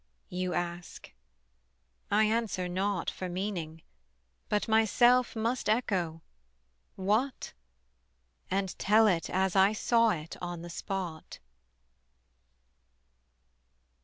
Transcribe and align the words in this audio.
you 0.29 0.55
ask. 0.55 1.13
I 2.09 2.23
answer 2.23 2.67
not 2.67 3.07
For 3.11 3.29
meaning, 3.29 3.83
but 4.49 4.67
myself 4.67 5.35
must 5.35 5.69
echo, 5.69 6.23
What? 6.95 7.53
And 8.49 8.75
tell 8.79 9.05
it 9.05 9.29
as 9.29 9.55
I 9.55 9.73
saw 9.73 10.09
it 10.09 10.37
on 10.41 10.63
the 10.63 10.71
spot. 10.71 11.37